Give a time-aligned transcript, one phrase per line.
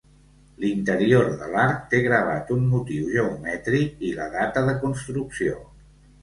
[0.61, 5.61] L'interior de l'arc té gravat un motiu geomètric i la data de construcció.